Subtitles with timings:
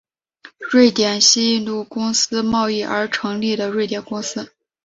[0.57, 4.51] 瑞典西印度公司贸易而成立的瑞典公司。